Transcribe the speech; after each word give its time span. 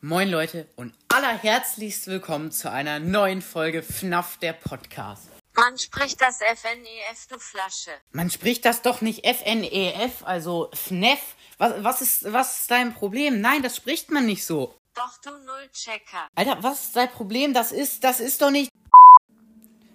Moin 0.00 0.28
Leute 0.30 0.68
und 0.76 0.94
allerherzlichst 1.08 2.06
willkommen 2.06 2.52
zu 2.52 2.70
einer 2.70 3.00
neuen 3.00 3.42
Folge 3.42 3.82
FNAF 3.82 4.36
der 4.36 4.52
Podcast. 4.52 5.28
Man 5.56 5.76
spricht 5.76 6.20
das 6.20 6.38
FNEF, 6.38 7.26
du 7.28 7.36
Flasche. 7.40 7.90
Man 8.12 8.30
spricht 8.30 8.64
das 8.64 8.82
doch 8.82 9.00
nicht 9.00 9.26
FNEF, 9.26 10.22
also 10.22 10.70
FNEF. 10.72 11.18
Was, 11.58 11.82
was, 11.82 12.00
ist, 12.00 12.32
was 12.32 12.60
ist 12.60 12.70
dein 12.70 12.94
Problem? 12.94 13.40
Nein, 13.40 13.64
das 13.64 13.74
spricht 13.74 14.12
man 14.12 14.24
nicht 14.24 14.46
so. 14.46 14.72
Doch 14.94 15.18
du 15.20 15.30
Nullchecker. 15.30 16.28
Alter, 16.36 16.62
was 16.62 16.84
ist 16.84 16.96
dein 16.96 17.10
Problem? 17.10 17.52
Das 17.52 17.72
ist, 17.72 18.04
das 18.04 18.20
ist 18.20 18.40
doch 18.40 18.52
nicht. 18.52 18.70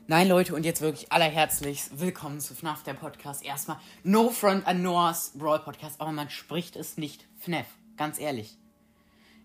Nein, 0.07 0.27
Leute, 0.27 0.53
und 0.53 0.65
jetzt 0.65 0.81
wirklich 0.81 1.13
allerherzlichst 1.13 2.01
willkommen 2.01 2.41
zu 2.41 2.55
FNAF 2.55 2.83
der 2.83 2.95
Podcast. 2.95 3.41
Erstmal 3.41 3.79
No 4.03 4.31
Front 4.31 4.67
an 4.67 4.81
Noahs 4.81 5.31
Brawl 5.35 5.59
Podcast, 5.59 6.01
aber 6.01 6.11
man 6.11 6.29
spricht 6.29 6.75
es 6.75 6.97
nicht 6.97 7.25
FNAF, 7.39 7.67
ganz 7.95 8.19
ehrlich. 8.19 8.57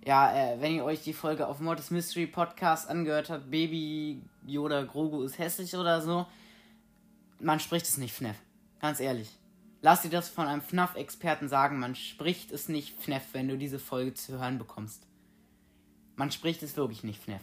Ja, 0.04 0.32
äh, 0.32 0.60
wenn 0.60 0.74
ihr 0.74 0.84
euch 0.84 1.02
die 1.02 1.12
Folge 1.12 1.46
auf 1.46 1.60
Mortis 1.60 1.90
Mystery 1.90 2.26
Podcast 2.26 2.88
angehört 2.88 3.30
habt, 3.30 3.50
Baby 3.50 4.22
Yoda 4.46 4.84
Grogu 4.84 5.22
ist 5.22 5.38
hässlich 5.38 5.74
oder 5.74 6.00
so, 6.00 6.26
man 7.40 7.60
spricht 7.60 7.86
es 7.86 7.98
nicht 7.98 8.14
FNAF. 8.14 8.36
Ganz 8.80 9.00
ehrlich. 9.00 9.30
Lass 9.80 10.02
dir 10.02 10.10
das 10.10 10.28
von 10.28 10.46
einem 10.46 10.62
FNAF-Experten 10.62 11.48
sagen, 11.48 11.78
man 11.78 11.94
spricht 11.94 12.50
es 12.52 12.68
nicht 12.68 13.00
FNAF, 13.00 13.22
wenn 13.32 13.48
du 13.48 13.56
diese 13.56 13.78
Folge 13.78 14.14
zu 14.14 14.38
hören 14.38 14.58
bekommst. 14.58 15.06
Man 16.16 16.32
spricht 16.32 16.62
es 16.62 16.76
wirklich 16.76 17.04
nicht 17.04 17.22
FNAF. 17.22 17.42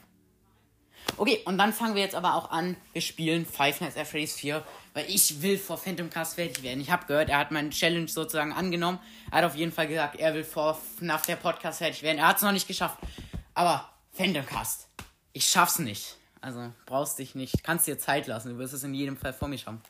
Okay, 1.18 1.42
und 1.46 1.58
dann 1.58 1.72
fangen 1.72 1.96
wir 1.96 2.02
jetzt 2.02 2.16
aber 2.16 2.36
auch 2.36 2.52
an. 2.52 2.76
Wir 2.94 3.02
spielen 3.02 3.46
Five 3.46 3.80
Nights 3.80 3.98
at 3.98 4.08
Freddy's 4.08 4.36
4, 4.36 4.64
weil 4.96 5.10
ich 5.10 5.42
will 5.42 5.58
vor 5.58 5.78
Phantom 5.78 6.10
Cast 6.10 6.36
fertig 6.36 6.64
werden. 6.64 6.80
Ich 6.80 6.90
habe 6.90 7.06
gehört, 7.06 7.30
er 7.30 7.38
hat 7.38 7.52
meine 7.52 7.70
Challenge 7.70 8.08
sozusagen 8.08 8.54
angenommen. 8.54 8.98
Er 9.30 9.40
hat 9.40 9.44
auf 9.44 9.56
jeden 9.56 9.74
Fall 9.74 9.90
gesagt, 9.90 10.16
er 10.16 10.34
will 10.34 10.46
vor 10.46 10.80
FNAF 10.98 11.26
der 11.26 11.36
Podcast 11.36 11.80
fertig 11.80 12.02
werden. 12.02 12.18
Er 12.18 12.30
hat 12.30 12.38
es 12.38 12.44
noch 12.44 12.54
nicht 12.54 12.66
geschafft. 12.66 12.98
Aber 13.54 13.90
Phantom 14.14 14.46
Cast, 14.46 14.88
ich 15.34 15.46
schaff's 15.46 15.80
nicht. 15.80 16.16
Also 16.40 16.72
brauchst 16.86 17.20
dich 17.20 17.36
nicht. 17.36 17.62
Kannst 17.62 17.88
dir 17.88 18.00
Zeit 18.00 18.26
lassen. 18.28 18.54
Du 18.54 18.58
wirst 18.58 18.74
es 18.74 18.86
in 18.86 18.94
jedem 18.94 19.18
Fall 19.18 19.34
vor 19.34 19.50
mir 19.50 19.58
schaffen. 19.58 19.82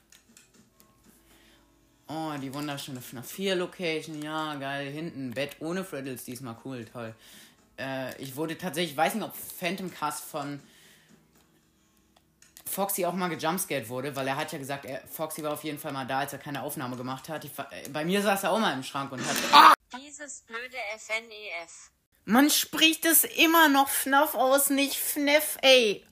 Oh, 2.08 2.32
die 2.42 2.52
wunderschöne 2.52 3.00
FNAF 3.00 3.30
4 3.30 3.56
Location. 3.56 4.24
Ja, 4.24 4.56
geil. 4.56 4.92
Hinten 4.92 5.32
Bett 5.32 5.58
ohne 5.60 5.84
Freddles. 5.84 6.26
Diesmal 6.26 6.56
cool, 6.66 6.84
toll. 6.92 7.14
Äh, 7.78 8.20
ich 8.20 8.36
wurde 8.36 8.58
tatsächlich, 8.58 8.94
ich 8.94 8.98
weiß 8.98 9.14
nicht, 9.14 9.24
ob 9.24 9.36
Phantom 9.36 9.94
Cast 9.94 10.24
von 10.24 10.60
Foxy 12.76 13.06
auch 13.06 13.14
mal 13.14 13.30
gejumpscared 13.30 13.88
wurde, 13.88 14.16
weil 14.18 14.28
er 14.28 14.36
hat 14.36 14.52
ja 14.52 14.60
gesagt, 14.60 14.84
er, 14.84 15.02
Foxy 15.08 15.42
war 15.42 15.54
auf 15.54 15.64
jeden 15.64 15.80
Fall 15.80 15.94
mal 15.94 16.06
da, 16.06 16.20
als 16.20 16.34
er 16.34 16.40
keine 16.40 16.62
Aufnahme 16.62 16.98
gemacht 16.98 17.30
hat. 17.30 17.46
Ich, 17.46 17.52
äh, 17.58 17.90
bei 17.90 18.04
mir 18.04 18.22
saß 18.22 18.44
er 18.44 18.52
auch 18.52 18.60
mal 18.60 18.74
im 18.74 18.84
Schrank 18.84 19.14
und 19.14 19.26
hat. 19.26 19.36
Ah! 19.54 19.74
Dieses 19.98 20.42
blöde 20.42 20.76
FNEF. 20.98 21.92
Man 22.26 22.50
spricht 22.50 23.06
es 23.06 23.24
immer 23.24 23.70
noch 23.70 23.88
FNAF 23.88 24.36
aus, 24.36 24.70
nicht 24.70 24.98
FNEF, 24.98 25.58
ey. 25.62 26.06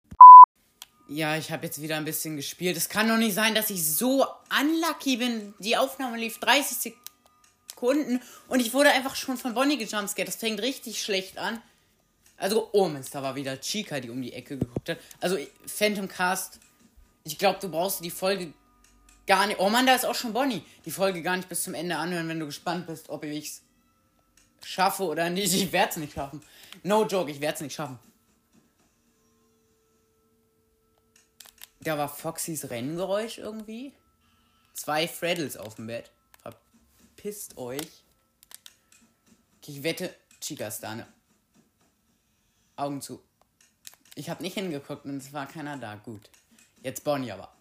Ja, 1.10 1.36
ich 1.36 1.52
habe 1.52 1.66
jetzt 1.66 1.82
wieder 1.82 1.98
ein 1.98 2.06
bisschen 2.06 2.38
gespielt. 2.38 2.78
Es 2.78 2.88
kann 2.88 3.10
doch 3.10 3.18
nicht 3.18 3.34
sein, 3.34 3.56
dass 3.56 3.70
ich 3.70 3.86
so 3.86 4.26
unlucky 4.62 5.18
bin. 5.18 5.54
Die 5.60 5.76
Aufnahme 5.76 6.18
lief 6.18 6.40
30 6.40 6.96
Sekunden 7.70 8.22
und 8.48 8.62
ich 8.62 8.74
wurde 8.74 8.92
einfach 8.92 9.16
schon 9.16 9.38
von 9.38 9.54
Bonnie 9.54 9.78
gejumpscared. 9.78 10.30
Das 10.30 10.38
fängt 10.38 10.62
richtig 10.62 11.04
schlecht 11.04 11.38
an. 11.38 11.62
Also, 12.44 12.68
oh 12.74 12.90
Mist, 12.90 13.16
da 13.16 13.24
war 13.24 13.36
wieder 13.36 13.58
Chica, 13.62 14.02
die 14.02 14.10
um 14.10 14.22
die 14.22 14.34
Ecke 14.34 14.58
geguckt 14.58 14.90
hat. 14.90 15.00
Also, 15.22 15.38
Phantom 15.66 16.10
Cast, 16.10 16.60
ich 17.24 17.38
glaube, 17.38 17.58
du 17.62 17.70
brauchst 17.70 18.04
die 18.04 18.10
Folge 18.10 18.52
gar 19.26 19.48
nicht. 19.48 19.62
Oh 19.62 19.70
Mann, 19.70 19.86
da 19.86 19.96
ist 19.96 20.06
auch 20.06 20.14
schon 20.14 20.34
Bonnie. 20.34 20.62
Die 20.84 20.92
Folge 20.92 21.22
gar 21.22 21.38
nicht 21.38 21.48
bis 21.48 21.64
zum 21.64 21.74
Ende 21.74 21.96
anhören, 21.96 22.28
wenn 22.28 22.42
du 22.42 22.46
gespannt 22.46 22.86
bist, 22.86 23.08
ob 23.08 23.24
ich 23.24 23.48
es 23.48 23.62
schaffe 24.62 25.04
oder 25.04 25.30
nicht. 25.30 25.54
Ich 25.54 25.72
werde 25.72 25.92
es 25.92 25.96
nicht 25.96 26.16
schaffen. 26.16 26.44
No 26.84 27.06
joke, 27.06 27.32
ich 27.32 27.40
werde 27.40 27.56
es 27.56 27.62
nicht 27.62 27.76
schaffen. 27.76 27.98
Da 31.80 31.98
war 31.98 32.10
Foxys 32.10 32.70
Renngeräusch 32.70 33.38
irgendwie. 33.38 33.94
Zwei 34.74 35.08
Freddles 35.08 35.56
auf 35.56 35.76
dem 35.76 35.88
Bett. 35.88 36.12
Verpisst 36.42 37.58
euch. 37.58 38.04
Ich 39.66 39.82
wette, 39.84 40.14
Chica 40.42 40.68
ist 40.68 40.82
da, 40.82 40.96
ne? 40.96 41.08
Augen 42.84 43.02
zu. 43.02 43.24
Ich 44.16 44.30
habe 44.30 44.44
nicht 44.44 44.54
hingeguckt 44.56 45.06
und 45.06 45.18
es 45.18 45.34
war 45.34 45.48
keiner 45.48 45.78
da. 45.78 45.96
Gut. 45.96 46.30
Jetzt 46.82 47.04
Bonnie 47.04 47.32
aber. 47.32 47.52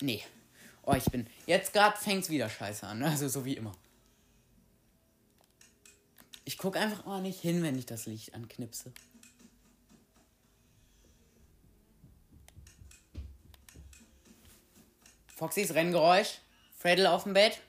Nee. 0.00 0.22
Oh, 0.82 0.92
ich 0.92 1.04
bin. 1.06 1.26
Jetzt 1.46 1.72
gerade 1.72 1.96
fängt's 1.96 2.28
wieder 2.28 2.48
scheiße 2.48 2.86
an. 2.86 3.02
Also 3.02 3.28
so 3.28 3.44
wie 3.44 3.56
immer. 3.56 3.72
Ich 6.44 6.58
guck 6.58 6.76
einfach 6.76 7.06
mal 7.06 7.22
nicht 7.22 7.40
hin, 7.40 7.62
wenn 7.62 7.78
ich 7.78 7.86
das 7.86 8.04
Licht 8.04 8.34
anknipse. 8.34 8.92
Foxys 15.34 15.74
Renngeräusch. 15.74 16.38
Freddle 16.76 17.10
auf 17.10 17.24
dem 17.24 17.32
Bett. 17.32 17.60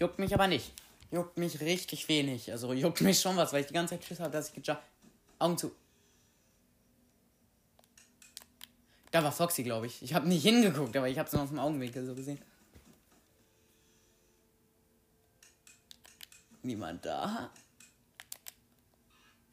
Juckt 0.00 0.18
mich 0.18 0.34
aber 0.34 0.48
nicht. 0.48 0.72
Juckt 1.10 1.38
mich 1.38 1.60
richtig 1.60 2.08
wenig. 2.08 2.52
Also 2.52 2.72
juckt 2.72 3.00
mich 3.00 3.20
schon 3.20 3.36
was, 3.36 3.52
weil 3.52 3.62
ich 3.62 3.66
die 3.66 3.74
ganze 3.74 3.94
Zeit 3.94 4.04
Schiss 4.04 4.20
habe, 4.20 4.30
dass 4.30 4.48
ich 4.48 4.54
gejumpt. 4.54 4.82
Augen 5.38 5.56
zu. 5.56 5.72
Da 9.10 9.22
war 9.24 9.32
Foxy, 9.32 9.62
glaube 9.62 9.86
ich. 9.86 10.02
Ich 10.02 10.12
habe 10.12 10.28
nicht 10.28 10.42
hingeguckt, 10.42 10.96
aber 10.96 11.08
ich 11.08 11.18
habe 11.18 11.26
es 11.26 11.32
nur 11.32 11.42
aus 11.42 11.48
dem 11.48 11.58
Augenwinkel 11.58 12.04
so 12.04 12.14
gesehen. 12.14 12.38
Niemand 16.62 17.06
da. 17.06 17.50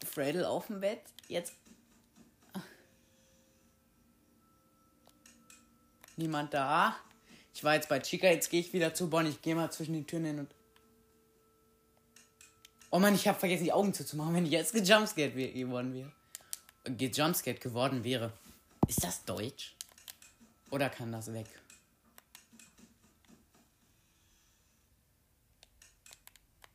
Fredel 0.05 0.43
auf 0.43 0.67
dem 0.67 0.81
Bett. 0.81 1.01
Jetzt. 1.29 1.53
Niemand 6.17 6.53
da. 6.53 6.97
Ich 7.53 7.63
war 7.63 7.75
jetzt 7.75 7.87
bei 7.87 7.99
Chica, 7.99 8.27
jetzt 8.27 8.49
gehe 8.49 8.59
ich 8.59 8.73
wieder 8.73 8.93
zu 8.93 9.09
Bonnie. 9.09 9.29
Ich 9.29 9.41
gehe 9.41 9.55
mal 9.55 9.71
zwischen 9.71 9.93
die 9.93 10.03
Türen 10.03 10.25
hin 10.25 10.39
und. 10.39 10.51
Oh 12.91 12.99
Mann, 12.99 13.15
ich 13.15 13.27
habe 13.27 13.37
vergessen, 13.37 13.65
die 13.65 13.73
Augen 13.73 13.93
zuzumachen, 13.93 14.33
wenn 14.33 14.45
ich 14.45 14.51
jetzt 14.51 14.73
gejumpscared 14.73 15.35
geworden 15.35 15.93
wäre. 15.93 16.11
Gejumpscared 16.85 17.59
geworden 17.59 18.03
wäre. 18.03 18.31
Ist 18.87 19.03
das 19.03 19.25
Deutsch? 19.25 19.75
Oder 20.71 20.89
kann 20.89 21.11
das 21.11 21.33
weg? 21.33 21.47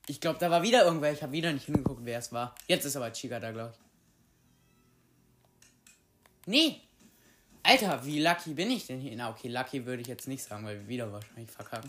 Ich 0.06 0.20
glaube, 0.20 0.38
da 0.40 0.50
war 0.50 0.62
wieder 0.62 0.84
irgendwer. 0.84 1.12
Ich 1.12 1.22
habe 1.22 1.32
wieder 1.32 1.52
nicht 1.52 1.66
hingeguckt, 1.66 2.04
wer 2.04 2.18
es 2.18 2.32
war. 2.32 2.54
Jetzt 2.66 2.84
ist 2.84 2.96
aber 2.96 3.12
Chica 3.12 3.38
da, 3.38 3.52
glaube 3.52 3.72
ich. 3.72 3.80
Nee. 6.46 6.80
Alter, 7.62 8.04
wie 8.04 8.20
lucky 8.20 8.54
bin 8.54 8.70
ich 8.70 8.86
denn 8.86 8.98
hier? 8.98 9.14
Na, 9.14 9.30
okay, 9.30 9.46
lucky 9.46 9.86
würde 9.86 10.02
ich 10.02 10.08
jetzt 10.08 10.26
nicht 10.26 10.42
sagen, 10.42 10.64
weil 10.64 10.80
wir 10.80 10.88
wieder 10.88 11.12
wahrscheinlich 11.12 11.50
verkacken. 11.50 11.88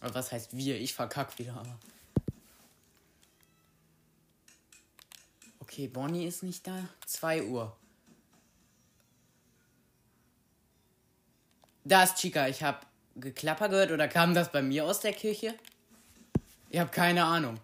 Aber 0.00 0.14
was 0.14 0.32
heißt 0.32 0.56
wir? 0.56 0.80
Ich 0.80 0.94
verkack 0.94 1.38
wieder, 1.38 1.52
aber. 1.54 1.78
Okay, 5.70 5.86
Bonnie 5.86 6.26
ist 6.26 6.42
nicht 6.42 6.66
da. 6.66 6.88
2 7.04 7.42
Uhr. 7.42 7.76
Da 11.84 12.04
ist 12.04 12.16
Chica. 12.16 12.48
Ich 12.48 12.62
habe 12.62 12.78
Geklapper 13.16 13.68
gehört 13.68 13.90
oder 13.90 14.08
kam 14.08 14.34
das 14.34 14.50
bei 14.50 14.62
mir 14.62 14.86
aus 14.86 15.00
der 15.00 15.12
Kirche? 15.12 15.54
Ich 16.70 16.78
habe 16.78 16.90
keine 16.90 17.22
Ahnung. 17.24 17.60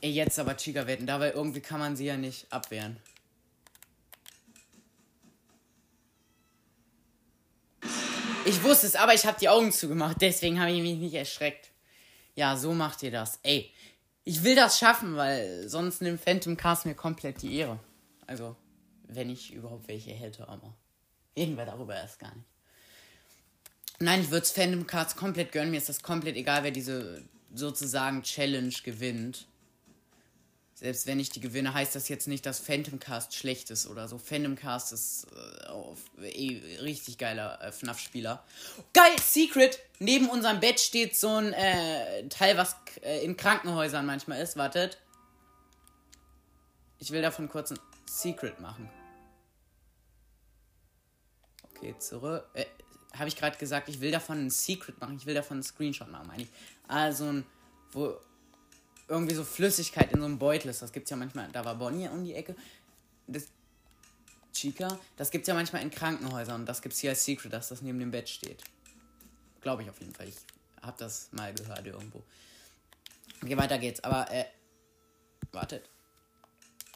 Ey, 0.00 0.10
jetzt 0.10 0.38
aber 0.38 0.56
Chica 0.56 0.88
wetten, 0.88 1.06
da 1.06 1.20
weil 1.20 1.30
irgendwie 1.30 1.60
kann 1.60 1.78
man 1.78 1.94
sie 1.94 2.06
ja 2.06 2.16
nicht 2.16 2.52
abwehren. 2.52 2.98
Ich 8.44 8.62
wusste 8.64 8.88
es, 8.88 8.96
aber 8.96 9.14
ich 9.14 9.24
habe 9.24 9.38
die 9.38 9.48
Augen 9.48 9.70
zugemacht, 9.70 10.16
deswegen 10.20 10.60
habe 10.60 10.72
ich 10.72 10.82
mich 10.82 10.98
nicht 10.98 11.14
erschreckt. 11.14 11.70
Ja, 12.34 12.56
so 12.56 12.74
macht 12.74 13.02
ihr 13.02 13.10
das. 13.10 13.38
Ey, 13.42 13.70
ich 14.24 14.42
will 14.42 14.56
das 14.56 14.78
schaffen, 14.78 15.16
weil 15.16 15.68
sonst 15.68 16.02
nimmt 16.02 16.20
Phantom 16.20 16.56
Cast 16.56 16.86
mir 16.86 16.94
komplett 16.94 17.42
die 17.42 17.56
Ehre. 17.56 17.78
Also, 18.26 18.56
wenn 19.06 19.30
ich 19.30 19.52
überhaupt 19.52 19.88
welche 19.88 20.12
hätte, 20.12 20.48
aber 20.48 20.74
reden 21.36 21.56
wir 21.56 21.66
darüber 21.66 21.94
erst 21.94 22.18
gar 22.18 22.34
nicht. 22.34 22.46
Nein, 24.00 24.22
ich 24.22 24.30
würde 24.30 24.44
es 24.44 24.50
Phantom 24.50 24.86
Cards 24.86 25.16
komplett 25.16 25.52
gönnen. 25.52 25.70
Mir 25.70 25.76
ist 25.78 25.88
das 25.88 26.02
komplett 26.02 26.36
egal, 26.36 26.64
wer 26.64 26.72
diese 26.72 27.22
sozusagen 27.54 28.22
Challenge 28.22 28.74
gewinnt. 28.82 29.46
Selbst 30.74 31.06
wenn 31.06 31.20
ich 31.20 31.30
die 31.30 31.40
gewinne, 31.40 31.72
heißt 31.72 31.94
das 31.94 32.08
jetzt 32.08 32.26
nicht, 32.26 32.44
dass 32.46 32.58
Phantom 32.58 32.98
Cast 32.98 33.34
schlecht 33.34 33.70
ist 33.70 33.86
oder 33.86 34.08
so. 34.08 34.18
Phantom 34.18 34.56
Cast 34.56 34.92
ist 34.92 35.28
äh, 36.20 36.28
eh, 36.28 36.80
richtig 36.80 37.16
geiler 37.16 37.60
äh, 37.62 37.70
FNAF-Spieler. 37.70 38.44
Geil, 38.92 39.16
Secret! 39.22 39.78
Neben 40.00 40.28
unserem 40.28 40.58
Bett 40.58 40.80
steht 40.80 41.16
so 41.16 41.28
ein 41.28 41.52
äh, 41.52 42.28
Teil, 42.28 42.56
was 42.56 42.74
äh, 43.02 43.24
in 43.24 43.36
Krankenhäusern 43.36 44.04
manchmal 44.04 44.42
ist. 44.42 44.56
Wartet. 44.56 44.98
Ich 46.98 47.12
will 47.12 47.22
davon 47.22 47.48
kurz 47.48 47.70
ein 47.70 47.78
Secret 48.06 48.58
machen. 48.58 48.90
Okay, 51.70 51.94
zurück. 51.98 52.48
Äh, 52.54 52.66
habe 53.16 53.28
ich 53.28 53.36
gerade 53.36 53.56
gesagt, 53.58 53.88
ich 53.88 54.00
will 54.00 54.10
davon 54.10 54.46
ein 54.46 54.50
Secret 54.50 55.00
machen, 55.00 55.16
ich 55.16 55.26
will 55.26 55.34
davon 55.34 55.58
einen 55.58 55.62
Screenshot 55.62 56.10
machen, 56.10 56.26
meine 56.26 56.42
ich. 56.42 56.48
Also 56.88 57.26
ein, 57.26 57.46
wo 57.92 58.18
irgendwie 59.08 59.34
so 59.34 59.44
Flüssigkeit 59.44 60.12
in 60.12 60.20
so 60.20 60.24
einem 60.24 60.38
Beutel 60.38 60.70
ist. 60.70 60.82
Das 60.82 60.92
gibt's 60.92 61.10
ja 61.10 61.16
manchmal, 61.16 61.48
da 61.52 61.64
war 61.64 61.74
Bonnie 61.74 62.08
um 62.08 62.24
die 62.24 62.34
Ecke. 62.34 62.54
Das 63.26 63.46
Chica, 64.52 64.98
das 65.16 65.30
gibt's 65.30 65.48
ja 65.48 65.54
manchmal 65.54 65.82
in 65.82 65.90
Krankenhäusern 65.90 66.64
das 66.64 66.80
gibt's 66.80 67.00
hier 67.00 67.10
als 67.10 67.24
Secret, 67.24 67.52
dass 67.52 67.68
das 67.68 67.82
neben 67.82 67.98
dem 67.98 68.10
Bett 68.10 68.28
steht. 68.28 68.62
Glaube 69.60 69.82
ich 69.82 69.90
auf 69.90 69.98
jeden 70.00 70.14
Fall. 70.14 70.28
Ich 70.28 70.36
habe 70.82 70.96
das 70.98 71.28
mal 71.32 71.52
gehört 71.52 71.86
irgendwo. 71.86 72.22
Okay, 73.42 73.56
weiter 73.56 73.78
geht's. 73.78 74.02
Aber, 74.04 74.30
äh, 74.30 74.44
wartet. 75.52 75.88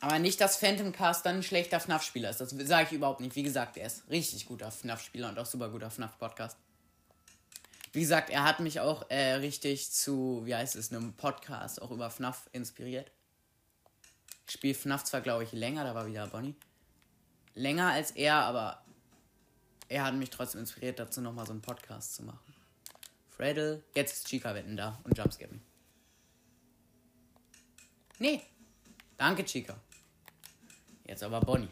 Aber 0.00 0.19
nicht, 0.19 0.40
dass 0.40 0.56
Phantom 0.56 0.93
Cast 0.93 1.26
dann 1.26 1.37
ein 1.37 1.43
schlechter 1.43 1.81
FNAF-Spieler 1.81 2.31
ist. 2.31 2.40
Das 2.40 2.50
sage 2.50 2.87
ich 2.87 2.93
überhaupt 2.93 3.20
nicht. 3.20 3.34
Wie 3.34 3.43
gesagt, 3.43 3.76
er 3.76 3.87
ist 3.87 4.08
richtig 4.08 4.46
guter 4.46 4.70
FNAF-Spieler 4.70 5.28
und 5.28 5.38
auch 5.38 5.46
super 5.46 5.69
guter 5.70 5.90
FNAF-Podcast. 5.90 6.56
Wie 7.93 8.00
gesagt, 8.00 8.31
er 8.31 8.44
hat 8.44 8.61
mich 8.61 8.81
auch 8.81 9.11
äh, 9.11 9.35
richtig 9.35 9.90
zu, 9.90 10.43
wie 10.44 10.55
heißt 10.55 10.76
es, 10.76 10.93
einem 10.93 11.14
Podcast 11.14 11.81
auch 11.81 11.90
über 11.90 12.11
FNAF 12.11 12.49
inspiriert. 12.52 13.11
Ich 14.46 14.55
spiele 14.55 14.75
FNAF 14.75 15.05
zwar, 15.05 15.20
glaube 15.20 15.44
ich, 15.44 15.52
länger, 15.52 15.85
da 15.85 15.94
war 15.94 16.06
wieder 16.06 16.26
Bonnie. 16.26 16.55
Länger 17.55 17.90
als 17.90 18.12
er, 18.12 18.37
aber 18.37 18.82
er 19.88 20.05
hat 20.05 20.14
mich 20.14 20.31
trotzdem 20.31 20.61
inspiriert, 20.61 20.99
dazu 20.99 21.20
nochmal 21.20 21.46
so 21.46 21.52
einen 21.52 21.62
Podcast 21.62 22.14
zu 22.14 22.23
machen. 22.23 22.55
Freddle, 23.31 23.82
jetzt 23.94 24.14
ist 24.14 24.29
Chica 24.29 24.55
Wetten 24.55 24.76
da 24.76 24.99
und 25.05 25.17
Jumpscare 25.17 25.50
me. 25.50 25.61
Nee. 28.19 28.43
Danke, 29.17 29.44
Chica. 29.44 29.76
Jetzt 31.05 31.23
aber 31.23 31.41
Bonnie. 31.41 31.69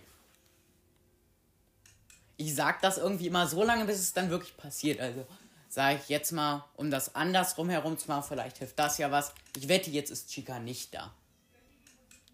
Ich 2.37 2.55
sag 2.55 2.81
das 2.83 2.99
irgendwie 2.99 3.27
immer 3.27 3.47
so 3.47 3.65
lange, 3.65 3.85
bis 3.85 3.99
es 3.99 4.13
dann 4.13 4.31
wirklich 4.31 4.57
passiert. 4.57 5.01
Also 5.01 5.27
sage 5.69 5.99
ich 6.03 6.09
jetzt 6.09 6.33
mal, 6.33 6.65
um 6.75 6.91
das 6.91 7.15
andersrum 7.15 7.69
herum 7.69 7.99
zu 7.99 8.09
machen, 8.09 8.25
vielleicht 8.29 8.59
hilft 8.59 8.79
das 8.79 8.99
ja 8.99 9.11
was. 9.11 9.33
Ich 9.57 9.69
wette, 9.69 9.91
jetzt 9.91 10.11
ist 10.11 10.31
Chica 10.31 10.59
nicht 10.59 10.95
da. 10.95 11.13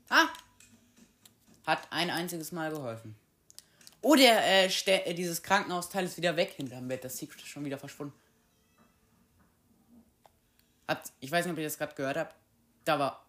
Ah! 0.09 0.29
Hat 1.67 1.87
ein 1.91 2.11
einziges 2.11 2.53
Mal 2.53 2.71
geholfen. 2.71 3.17
Oh, 4.01 4.17
äh, 4.17 4.67
äh, 4.67 5.15
dieses 5.15 5.43
Krankenhausteil 5.43 6.05
ist 6.05 6.17
wieder 6.17 6.37
weg 6.37 6.55
hinterm 6.57 6.89
Bett. 6.89 7.05
Das 7.05 7.17
Secret 7.17 7.41
ist 7.41 7.49
schon 7.49 7.65
wieder 7.65 7.79
verschwunden. 7.79 8.15
Hat, 10.89 11.13
ich 11.21 11.31
weiß 11.31 11.45
nicht, 11.45 11.53
ob 11.53 11.59
ihr 11.59 11.65
das 11.65 11.79
gerade 11.79 11.95
gehört 11.95 12.17
habt. 12.17 12.35
Da 12.85 12.99
war 12.99 13.25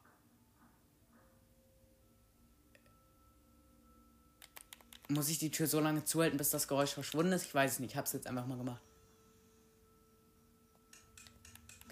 Muss 5.09 5.29
ich 5.29 5.37
die 5.37 5.51
Tür 5.51 5.67
so 5.67 5.79
lange 5.79 6.03
zuhalten, 6.05 6.37
bis 6.37 6.49
das 6.49 6.67
Geräusch 6.67 6.91
verschwunden 6.91 7.33
ist? 7.33 7.45
Ich 7.45 7.53
weiß 7.53 7.73
es 7.73 7.79
nicht. 7.79 7.91
Ich 7.91 7.97
habe 7.97 8.07
es 8.07 8.13
jetzt 8.13 8.25
einfach 8.25 8.47
mal 8.47 8.57
gemacht. 8.57 8.81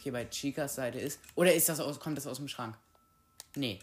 Okay, 0.01 0.09
bei 0.09 0.25
Chicas 0.25 0.74
Seite 0.74 1.00
ist. 1.00 1.19
Oder 1.36 1.53
ist 1.53 1.69
das 1.69 1.80
aus, 1.80 2.00
kommt 2.00 2.18
das 2.18 2.25
aus 2.25 2.38
dem 2.38 2.48
Schrank? 2.48 2.75
Nee. 3.53 3.80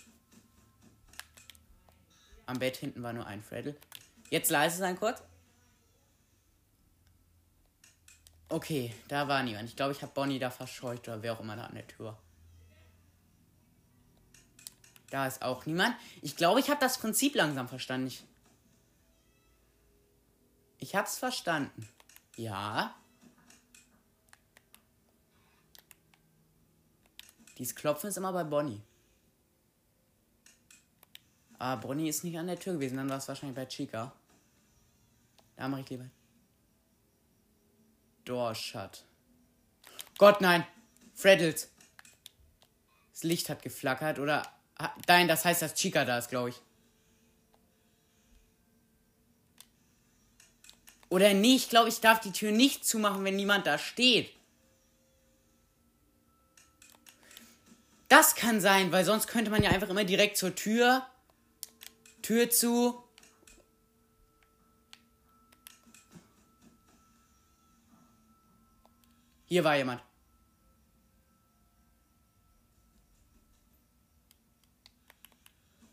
Am 2.44 2.58
Bett 2.58 2.76
hinten 2.76 3.04
war 3.04 3.12
nur 3.12 3.24
ein 3.24 3.40
Freddle. 3.40 3.76
Jetzt 4.28 4.50
leise 4.50 4.78
sein 4.78 4.98
kurz. 4.98 5.22
Okay, 8.48 8.92
da 9.06 9.28
war 9.28 9.44
niemand. 9.44 9.68
Ich 9.68 9.76
glaube, 9.76 9.92
ich 9.92 10.02
habe 10.02 10.10
Bonnie 10.12 10.40
da 10.40 10.50
verscheucht 10.50 11.06
oder 11.06 11.22
wer 11.22 11.34
auch 11.34 11.40
immer 11.40 11.54
da 11.54 11.66
an 11.66 11.76
der 11.76 11.86
Tür. 11.86 12.18
Da 15.10 15.28
ist 15.28 15.42
auch 15.42 15.66
niemand. 15.66 15.94
Ich 16.20 16.34
glaube, 16.34 16.58
ich 16.58 16.68
habe 16.68 16.80
das 16.80 16.98
Prinzip 16.98 17.36
langsam 17.36 17.68
verstanden. 17.68 18.08
Ich 18.08 18.24
ich 20.80 20.96
hab's 20.96 21.16
verstanden. 21.16 21.88
Ja. 22.34 22.96
Dies 27.58 27.74
Klopfen 27.74 28.08
ist 28.08 28.16
immer 28.16 28.32
bei 28.32 28.44
Bonnie. 28.44 28.80
Aber 31.58 31.80
Bonnie 31.80 32.08
ist 32.08 32.22
nicht 32.22 32.38
an 32.38 32.46
der 32.46 32.58
Tür 32.58 32.74
gewesen, 32.74 32.96
dann 32.96 33.10
war 33.10 33.18
es 33.18 33.26
wahrscheinlich 33.26 33.56
bei 33.56 33.66
Chica. 33.66 34.12
Da 35.56 35.66
mache 35.66 35.80
ich 35.80 35.90
lieber. 35.90 36.08
Door 38.24 38.54
shut. 38.54 39.04
Gott, 40.18 40.40
nein! 40.40 40.64
Freddles! 41.14 41.68
Das 43.12 43.24
Licht 43.24 43.48
hat 43.48 43.62
geflackert, 43.62 44.20
oder. 44.20 44.42
Nein, 45.08 45.26
das 45.26 45.44
heißt, 45.44 45.62
dass 45.62 45.74
Chica 45.74 46.04
da 46.04 46.18
ist, 46.18 46.28
glaube 46.28 46.50
ich. 46.50 46.60
Oder 51.08 51.34
nee, 51.34 51.56
ich 51.56 51.68
glaube, 51.68 51.88
ich 51.88 52.00
darf 52.00 52.20
die 52.20 52.30
Tür 52.30 52.52
nicht 52.52 52.84
zumachen, 52.84 53.24
wenn 53.24 53.34
niemand 53.34 53.66
da 53.66 53.78
steht. 53.78 54.30
Das 58.08 58.34
kann 58.34 58.60
sein, 58.60 58.90
weil 58.90 59.04
sonst 59.04 59.26
könnte 59.26 59.50
man 59.50 59.62
ja 59.62 59.70
einfach 59.70 59.90
immer 59.90 60.04
direkt 60.04 60.38
zur 60.38 60.54
Tür. 60.54 61.06
Tür 62.22 62.48
zu. 62.50 63.04
Hier 69.44 69.62
war 69.64 69.76
jemand. 69.76 70.02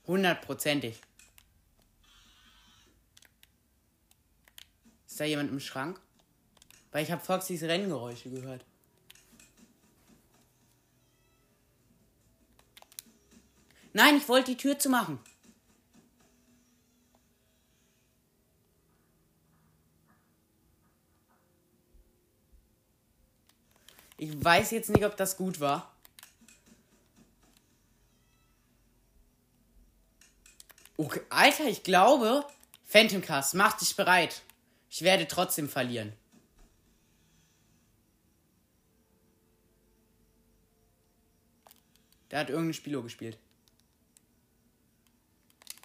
Hundertprozentig. 0.07 1.01
Ist 5.07 5.19
da 5.19 5.25
jemand 5.25 5.51
im 5.51 5.59
Schrank? 5.59 5.99
Weil 6.91 7.03
ich 7.03 7.11
habe 7.11 7.23
Foxys 7.23 7.63
Renngeräusche 7.63 8.29
gehört. 8.29 8.65
Nein, 13.95 14.17
ich 14.17 14.27
wollte 14.27 14.51
die 14.51 14.57
Tür 14.57 14.77
zu 14.77 14.89
machen. 14.89 15.19
Ich 24.17 24.43
weiß 24.43 24.71
jetzt 24.71 24.89
nicht, 24.89 25.05
ob 25.05 25.15
das 25.15 25.37
gut 25.37 25.61
war. 25.61 25.95
Okay, 30.97 31.21
Alter, 31.29 31.63
ich 31.69 31.83
glaube, 31.83 32.45
Phantom 32.83 33.21
Cast, 33.21 33.53
mach 33.53 33.77
dich 33.77 33.95
bereit. 33.95 34.41
Ich 34.89 35.03
werde 35.03 35.25
trotzdem 35.25 35.69
verlieren. 35.69 36.11
Da 42.27 42.39
hat 42.39 42.49
irgendein 42.49 42.73
Spieler 42.73 43.01
gespielt. 43.01 43.37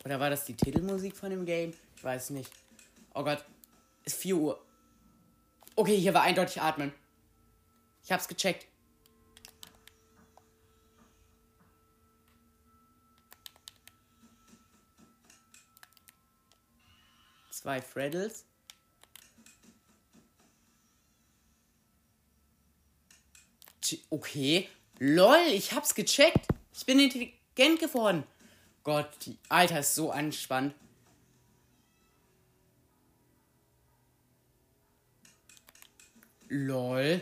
Oder 0.04 0.19
war 0.19 0.30
das 0.30 0.45
die 0.45 0.54
Titelmusik 0.54 1.16
von 1.16 1.30
dem 1.30 1.45
Game? 1.45 1.75
Ich 1.97 2.04
weiß 2.04 2.30
nicht. 2.30 2.50
Oh 3.14 3.23
Gott. 3.23 3.45
Ist 4.04 4.16
4 4.16 4.37
Uhr. 4.37 4.64
Okay, 5.76 5.97
hier 5.97 6.14
war 6.14 6.23
eindeutig 6.23 6.61
atmen. 6.61 6.92
Ich 8.02 8.11
hab's 8.11 8.28
gecheckt. 8.28 8.66
Zwei 17.50 17.83
Freddles. 17.83 18.47
Okay. 24.09 24.69
LOL, 24.99 25.37
ich 25.52 25.73
hab's 25.73 25.95
gecheckt. 25.95 26.47
Ich 26.73 26.87
bin 26.87 26.99
intelligent 26.99 27.80
geworden. 27.80 28.25
Gott, 28.82 29.10
die 29.26 29.38
Alter 29.49 29.80
ist 29.80 29.94
so 29.94 30.10
anspannt. 30.10 30.75
LOL. 36.49 37.20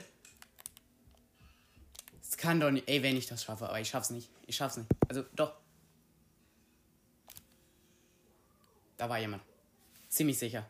Es 2.23 2.37
kann 2.37 2.61
doch 2.61 2.71
nicht. 2.71 2.89
Ey, 2.89 3.03
wenn 3.03 3.17
ich 3.17 3.27
das 3.27 3.45
schaffe, 3.45 3.69
aber 3.69 3.81
ich 3.81 3.89
schaff's 3.89 4.11
nicht. 4.11 4.31
Ich 4.47 4.57
schaff's 4.57 4.77
nicht. 4.77 4.89
Also, 5.09 5.25
doch. 5.35 5.55
Da 8.97 9.09
war 9.09 9.19
jemand. 9.19 9.43
Ziemlich 10.09 10.39
sicher. 10.39 10.69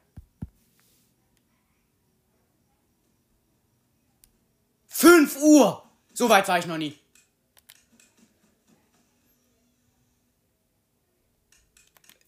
5 4.89 5.41
Uhr! 5.43 5.89
So 6.13 6.29
weit 6.29 6.49
war 6.49 6.59
ich 6.59 6.67
noch 6.67 6.77
nie. 6.77 6.99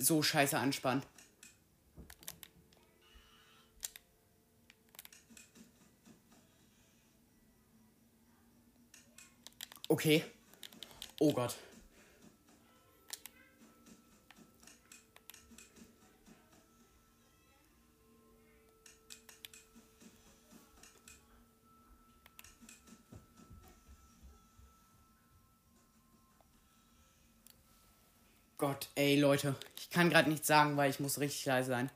So 0.03 0.23
scheiße 0.23 0.59
anspannt. 0.59 1.07
Okay. 9.89 10.25
Oh 11.19 11.35
Gott. 11.35 11.55
Gott, 28.61 28.91
ey 28.95 29.19
Leute, 29.19 29.57
ich 29.79 29.89
kann 29.89 30.11
gerade 30.11 30.29
nichts 30.29 30.47
sagen, 30.47 30.77
weil 30.77 30.91
ich 30.91 31.01
muss 31.01 31.19
richtig 31.19 31.47
leise 31.47 31.71
sein. 31.71 31.91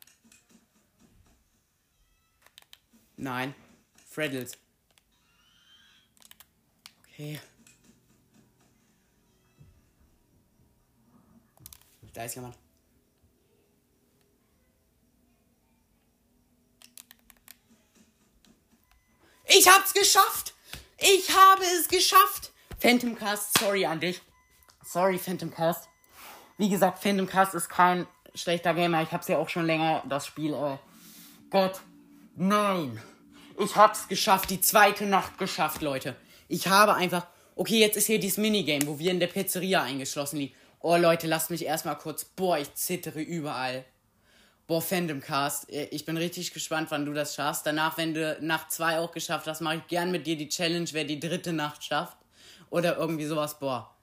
Nein, 3.18 3.54
Freddles. 4.08 4.56
Okay. 7.02 7.38
Da 12.14 12.24
ist 12.24 12.34
jemand. 12.34 12.56
Ich 19.44 19.68
hab's 19.68 19.92
geschafft! 19.92 20.54
Ich 20.96 21.28
habe 21.30 21.62
es 21.62 21.88
geschafft! 21.88 22.52
Phantom 22.78 23.14
Cast, 23.16 23.58
sorry 23.58 23.84
an 23.84 24.00
dich. 24.00 24.22
Sorry, 24.82 25.18
Phantom 25.18 25.50
Cast. 25.50 25.90
Wie 26.56 26.68
gesagt, 26.68 27.00
Phantom 27.00 27.26
Cast 27.26 27.54
ist 27.54 27.68
kein 27.68 28.06
schlechter 28.34 28.74
Gamer. 28.74 29.02
Ich 29.02 29.10
hab's 29.10 29.28
ja 29.28 29.38
auch 29.38 29.48
schon 29.48 29.66
länger, 29.66 30.02
das 30.08 30.26
Spiel. 30.26 30.54
Äh, 30.54 30.76
Gott, 31.50 31.80
nein. 32.36 33.00
Ich 33.58 33.74
hab's 33.76 34.08
geschafft, 34.08 34.50
die 34.50 34.60
zweite 34.60 35.06
Nacht 35.06 35.38
geschafft, 35.38 35.82
Leute. 35.82 36.16
Ich 36.48 36.68
habe 36.68 36.94
einfach. 36.94 37.26
Okay, 37.56 37.78
jetzt 37.78 37.96
ist 37.96 38.06
hier 38.06 38.18
dieses 38.18 38.38
Minigame, 38.38 38.86
wo 38.86 38.98
wir 38.98 39.12
in 39.12 39.20
der 39.20 39.28
Pizzeria 39.28 39.82
eingeschlossen 39.82 40.38
liegen. 40.38 40.54
Oh, 40.80 40.96
Leute, 40.96 41.26
lasst 41.28 41.50
mich 41.50 41.64
erstmal 41.64 41.96
kurz. 41.96 42.24
Boah, 42.24 42.58
ich 42.58 42.74
zittere 42.74 43.20
überall. 43.20 43.84
Boah, 44.66 44.82
Fandom 44.82 45.20
Cast. 45.20 45.70
Ich 45.70 46.04
bin 46.04 46.16
richtig 46.16 46.52
gespannt, 46.52 46.90
wann 46.90 47.06
du 47.06 47.12
das 47.12 47.34
schaffst. 47.34 47.64
Danach, 47.66 47.96
wenn 47.96 48.14
du 48.14 48.38
Nacht 48.40 48.72
2 48.72 48.98
auch 48.98 49.12
geschafft 49.12 49.46
hast, 49.46 49.60
mache 49.60 49.76
ich 49.76 49.86
gern 49.86 50.10
mit 50.10 50.26
dir 50.26 50.36
die 50.36 50.48
Challenge, 50.48 50.88
wer 50.92 51.04
die 51.04 51.20
dritte 51.20 51.52
Nacht 51.52 51.84
schafft. 51.84 52.16
Oder 52.70 52.96
irgendwie 52.96 53.26
sowas. 53.26 53.58
Boah. 53.58 53.93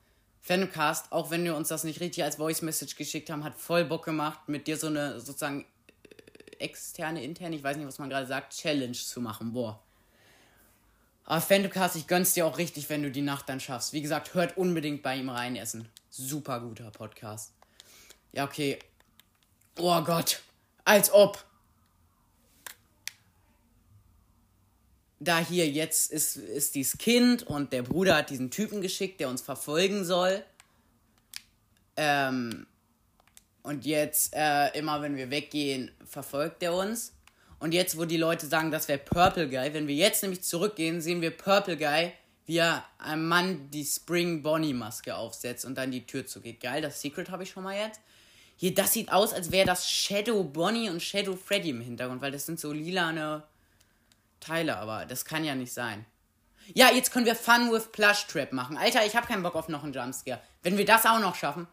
Fandom 0.41 0.71
Cast, 0.71 1.12
auch 1.12 1.29
wenn 1.29 1.43
wir 1.43 1.55
uns 1.55 1.67
das 1.67 1.83
nicht 1.83 2.00
richtig 2.00 2.24
als 2.24 2.38
Voice 2.38 2.63
Message 2.63 2.95
geschickt 2.95 3.29
haben, 3.29 3.43
hat 3.43 3.55
voll 3.55 3.86
Bock 3.86 4.05
gemacht, 4.05 4.39
mit 4.48 4.65
dir 4.65 4.75
so 4.75 4.88
eine 4.88 5.19
sozusagen 5.19 5.65
äh, 6.03 6.63
externe, 6.63 7.24
interne, 7.24 7.55
ich 7.55 7.63
weiß 7.63 7.77
nicht, 7.77 7.88
was 7.88 8.00
man 8.00 8.10
gerade 8.10 8.25
sagt, 8.25 8.53
Challenge 8.53 8.93
zu 8.93 9.21
machen. 9.21 9.53
Boah. 9.53 9.79
Aber 11.25 11.39
Phantomcast, 11.39 11.95
ich 11.95 12.07
gönn's 12.07 12.33
dir 12.33 12.45
auch 12.48 12.57
richtig, 12.57 12.89
wenn 12.89 13.03
du 13.03 13.12
die 13.12 13.21
Nacht 13.21 13.48
dann 13.48 13.60
schaffst. 13.60 13.93
Wie 13.93 14.01
gesagt, 14.01 14.33
hört 14.33 14.57
unbedingt 14.57 15.03
bei 15.03 15.15
ihm 15.15 15.29
rein 15.29 15.55
essen. 15.55 15.88
Super 16.10 16.60
guter 16.60 16.89
Podcast. 16.89 17.53
Ja, 18.33 18.43
okay. 18.43 18.79
Oh 19.77 20.01
Gott. 20.01 20.41
Als 20.83 21.13
ob. 21.13 21.43
Da 25.24 25.38
hier 25.38 25.70
jetzt 25.70 26.12
ist, 26.12 26.36
ist 26.36 26.74
dieses 26.74 26.98
Kind 26.98 27.44
und 27.44 27.72
der 27.74 27.84
Bruder 27.84 28.16
hat 28.16 28.32
diesen 28.32 28.50
Typen 28.50 28.82
geschickt, 28.82 29.20
der 29.20 29.30
uns 29.30 29.44
verfolgen 29.44 30.04
soll. 30.04 30.44
Ähm, 31.96 32.66
und 33.62 33.86
jetzt, 33.86 34.34
äh, 34.34 34.75
immer 34.78 35.04
wenn 35.04 35.16
wir 35.16 35.30
weggehen, 35.30 35.92
verfolgt 36.06 36.63
er 36.63 36.74
uns. 36.74 37.13
Und 37.60 37.75
jetzt, 37.75 37.96
wo 38.00 38.06
die 38.06 38.18
Leute 38.18 38.48
sagen, 38.48 38.72
das 38.72 38.88
wäre 38.88 38.98
Purple 38.98 39.48
Guy, 39.48 39.72
wenn 39.75 39.88
wir 39.88 39.94
jetzt 39.94 40.24
nämlich 40.24 40.42
zurückgehen, 40.42 41.00
sehen 41.00 41.22
wir 41.22 41.30
Purple 41.30 41.78
Guy, 41.78 42.12
wie 42.48 42.58
er 42.58 42.84
einem 42.98 43.28
Mann 43.28 43.70
die 43.70 43.86
Spring 43.86 44.42
Bonnie 44.42 44.74
Maske 44.74 45.16
aufsetzt 45.16 45.66
und 45.66 45.75
dann 45.75 45.92
die 45.92 46.08
Tür 46.08 46.25
zugeht. 46.25 46.60
Geil, 46.60 46.82
das 46.82 47.00
Secret 47.00 47.30
habe 47.30 47.44
ich 47.44 47.51
schon 47.51 47.63
mal 47.63 47.78
jetzt. 47.78 48.01
Hier, 48.56 48.74
das 48.74 48.94
sieht 48.94 49.12
aus, 49.12 49.34
als 49.34 49.51
wäre 49.51 49.68
das 49.68 49.88
Shadow 49.88 50.44
Bonnie 50.44 50.90
und 50.90 51.04
Shadow 51.04 51.36
Freddy 51.36 51.70
im 51.70 51.82
Hintergrund, 51.82 52.22
weil 52.24 52.32
das 52.32 52.48
sind 52.48 52.60
so 52.60 52.72
lilane 52.72 53.44
Teile, 54.41 54.77
aber 54.77 55.05
das 55.05 55.24
kann 55.24 55.45
ja 55.45 55.55
nicht 55.55 55.74
sein. 55.74 56.05
Ja, 56.74 56.91
jetzt 56.91 57.12
können 57.12 57.25
wir 57.25 57.36
Fun 57.36 57.71
with 57.71 57.91
Plush 57.91 58.27
Trap 58.27 58.51
machen. 58.51 58.77
Alter, 58.77 59.05
ich 59.05 59.15
habe 59.15 59.27
keinen 59.27 59.43
Bock 59.43 59.55
auf 59.55 59.67
noch 59.67 59.83
einen 59.83 59.93
Jumpscare. 59.93 60.41
Wenn 60.63 60.77
wir 60.77 60.86
das 60.86 61.05
auch 61.05 61.19
noch 61.19 61.36
schaffen, 61.36 61.67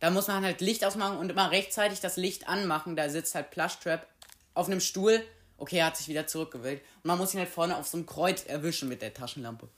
dann 0.00 0.12
muss 0.12 0.28
man 0.28 0.44
halt 0.44 0.60
Licht 0.60 0.84
ausmachen 0.84 1.18
und 1.18 1.30
immer 1.30 1.50
rechtzeitig 1.50 2.00
das 2.00 2.16
Licht 2.16 2.48
anmachen. 2.48 2.96
Da 2.96 3.08
sitzt 3.08 3.34
halt 3.34 3.50
Plush 3.50 3.78
Trap 3.78 4.06
auf 4.52 4.66
einem 4.66 4.80
Stuhl. 4.80 5.24
Okay, 5.56 5.78
er 5.78 5.86
hat 5.86 5.96
sich 5.96 6.08
wieder 6.08 6.26
zurückgewählt. 6.26 6.82
Und 6.96 7.06
man 7.06 7.18
muss 7.18 7.32
ihn 7.34 7.40
halt 7.40 7.48
vorne 7.48 7.76
auf 7.76 7.86
so 7.86 7.96
einem 7.96 8.06
Kreuz 8.06 8.44
erwischen 8.44 8.88
mit 8.88 9.02
der 9.02 9.14
Taschenlampe. 9.14 9.68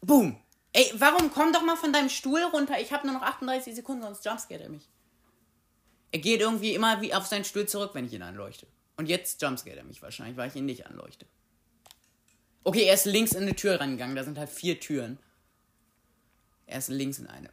Boom. 0.00 0.40
Ey, 0.72 0.92
warum 0.94 1.30
komm 1.32 1.52
doch 1.52 1.62
mal 1.62 1.76
von 1.76 1.92
deinem 1.92 2.08
Stuhl 2.08 2.42
runter? 2.42 2.80
Ich 2.80 2.92
habe 2.92 3.06
nur 3.06 3.16
noch 3.16 3.22
38 3.22 3.74
Sekunden, 3.74 4.02
sonst 4.02 4.24
jumpscared 4.24 4.62
er 4.62 4.68
mich. 4.70 4.88
Er 6.12 6.18
geht 6.18 6.40
irgendwie 6.40 6.74
immer 6.74 7.00
wie 7.00 7.14
auf 7.14 7.26
seinen 7.26 7.44
Stuhl 7.44 7.66
zurück, 7.66 7.90
wenn 7.94 8.06
ich 8.06 8.12
ihn 8.12 8.22
anleuchte. 8.22 8.66
Und 8.96 9.06
jetzt 9.06 9.40
jumpscared 9.40 9.78
er 9.78 9.84
mich 9.84 10.02
wahrscheinlich, 10.02 10.36
weil 10.36 10.48
ich 10.48 10.56
ihn 10.56 10.66
nicht 10.66 10.86
anleuchte. 10.86 11.26
Okay, 12.64 12.84
er 12.84 12.94
ist 12.94 13.06
links 13.06 13.32
in 13.32 13.42
eine 13.42 13.56
Tür 13.56 13.80
reingegangen. 13.80 14.16
Da 14.16 14.24
sind 14.24 14.38
halt 14.38 14.50
vier 14.50 14.78
Türen. 14.78 15.18
Er 16.66 16.78
ist 16.78 16.88
links 16.88 17.18
in 17.18 17.26
eine. 17.26 17.50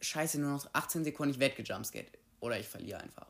Scheiße, 0.00 0.40
nur 0.40 0.52
noch 0.52 0.68
18 0.72 1.04
Sekunden, 1.04 1.34
ich 1.34 1.40
werde 1.40 1.62
gejumpscared. 1.62 2.16
Oder 2.40 2.60
ich 2.60 2.68
verliere 2.68 3.00
einfach. 3.00 3.26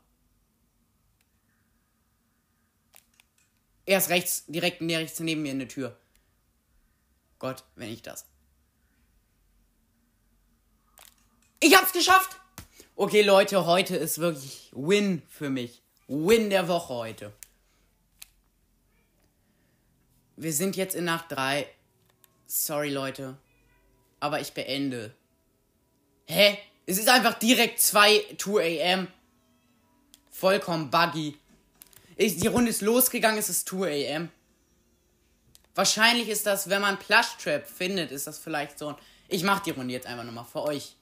Er 3.87 3.97
ist 3.97 4.11
rechts, 4.11 4.45
direkt 4.47 4.83
rechts 4.83 5.19
neben 5.21 5.41
mir 5.41 5.53
in 5.53 5.61
der 5.61 5.69
Tür. 5.69 5.99
Gott, 7.39 7.65
wenn 7.75 7.89
ich 7.89 8.03
das. 8.03 8.28
Ich 11.61 11.77
hab's 11.77 11.93
geschafft! 11.93 12.37
Okay, 12.95 13.23
Leute, 13.23 13.67
heute 13.67 13.97
ist 13.97 14.19
wirklich 14.19 14.71
Win 14.73 15.23
für 15.29 15.51
mich. 15.51 15.83
Win 16.07 16.51
der 16.51 16.69
Woche 16.69 16.95
heute. 16.95 17.33
Wir 20.37 20.53
sind 20.53 20.77
jetzt 20.77 20.95
in 20.95 21.05
Nacht 21.05 21.27
3. 21.31 21.67
Sorry, 22.47 22.91
Leute. 22.91 23.37
Aber 24.21 24.41
ich 24.41 24.53
beende 24.53 25.13
Hä? 26.27 26.59
Es 26.87 26.99
ist 26.99 27.09
einfach 27.09 27.39
direkt 27.39 27.81
2, 27.81 28.37
2 28.39 28.95
am. 28.95 29.09
Vollkommen 30.31 30.91
buggy. 30.91 31.37
Ich, 32.17 32.37
die 32.37 32.47
Runde 32.47 32.71
ist 32.71 32.83
losgegangen, 32.83 33.39
es 33.39 33.49
ist 33.49 33.69
2 33.69 34.15
am. 34.15 34.31
Wahrscheinlich 35.75 36.29
ist 36.29 36.47
das, 36.47 36.69
wenn 36.69 36.83
man 36.83 36.99
Plush 36.99 37.37
Trap 37.43 37.67
findet, 37.67 38.13
ist 38.13 38.27
das 38.27 38.39
vielleicht 38.39 38.79
so. 38.79 38.97
Ich 39.29 39.43
mach 39.43 39.61
die 39.61 39.71
Runde 39.71 39.93
jetzt 39.93 40.07
einfach 40.07 40.25
nochmal 40.25 40.45
für 40.45 40.63
euch. 40.63 40.95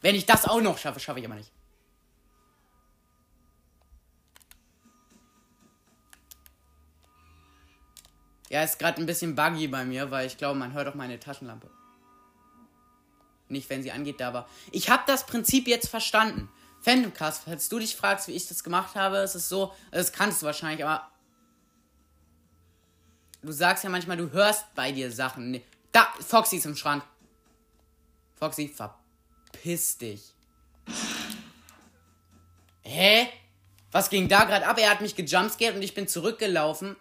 Wenn 0.00 0.14
ich 0.14 0.26
das 0.26 0.46
auch 0.46 0.60
noch 0.60 0.78
schaffe, 0.78 1.00
schaffe 1.00 1.20
ich 1.20 1.26
aber 1.26 1.34
nicht. 1.34 1.52
Ja, 8.48 8.64
ist 8.64 8.78
gerade 8.78 9.00
ein 9.00 9.06
bisschen 9.06 9.36
buggy 9.36 9.68
bei 9.68 9.84
mir, 9.84 10.10
weil 10.10 10.26
ich 10.26 10.36
glaube, 10.36 10.58
man 10.58 10.72
hört 10.72 10.88
auch 10.88 10.94
meine 10.94 11.20
Taschenlampe. 11.20 11.70
Nicht, 13.48 13.70
wenn 13.70 13.82
sie 13.82 13.92
angeht, 13.92 14.18
war. 14.18 14.48
Ich 14.72 14.90
habe 14.90 15.04
das 15.06 15.26
Prinzip 15.26 15.68
jetzt 15.68 15.88
verstanden. 15.88 16.48
Fandomcast, 16.82 17.44
falls 17.44 17.68
du 17.68 17.78
dich 17.78 17.94
fragst, 17.94 18.26
wie 18.26 18.32
ich 18.32 18.48
das 18.48 18.64
gemacht 18.64 18.94
habe, 18.94 19.18
ist 19.18 19.34
es 19.34 19.48
so, 19.48 19.72
das 19.90 20.12
kannst 20.12 20.42
du 20.42 20.46
wahrscheinlich, 20.46 20.84
aber 20.84 21.10
du 23.42 23.52
sagst 23.52 23.84
ja 23.84 23.90
manchmal, 23.90 24.16
du 24.16 24.32
hörst 24.32 24.74
bei 24.74 24.90
dir 24.90 25.12
Sachen. 25.12 25.60
Da, 25.92 26.08
Foxy 26.20 26.56
ist 26.56 26.66
im 26.66 26.76
Schrank. 26.76 27.04
Foxy, 28.36 28.74
verpiss 29.60 29.98
dich. 29.98 30.34
Hä? 32.82 33.28
Was 33.92 34.08
ging 34.08 34.28
da 34.28 34.44
gerade 34.44 34.66
ab? 34.66 34.78
Er 34.78 34.90
hat 34.90 35.00
mich 35.00 35.16
gejumpscared 35.16 35.74
und 35.74 35.82
ich 35.82 35.94
bin 35.94 36.06
zurückgelaufen 36.06 36.96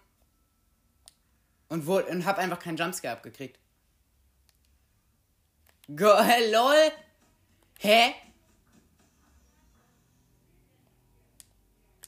und, 1.69 1.85
wurde, 1.85 2.07
und 2.07 2.25
hab 2.25 2.37
einfach 2.37 2.59
keinen 2.59 2.77
Jumpscare 2.77 3.13
abgekriegt. 3.13 3.59
Go, 5.87 6.05
lol. 6.51 6.91
Hä? 7.79 8.13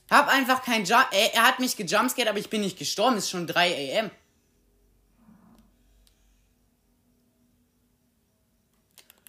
Hab 0.10 0.28
einfach 0.28 0.64
kein 0.64 0.84
Jump. 0.84 1.08
Er, 1.12 1.34
er 1.36 1.44
hat 1.44 1.60
mich 1.60 1.78
gejumpscared, 1.78 2.28
aber 2.28 2.40
ich 2.40 2.50
bin 2.50 2.62
nicht 2.62 2.78
gestorben. 2.78 3.18
Ist 3.18 3.30
schon 3.30 3.48
3 3.48 4.00
am. 4.00 4.12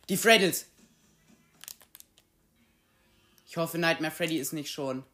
Die 0.08 0.16
Freddles. 0.16 0.71
Ich 3.52 3.58
hoffe, 3.58 3.76
Nightmare 3.76 4.10
Freddy 4.10 4.38
ist 4.38 4.54
nicht 4.54 4.70
schon 4.70 5.04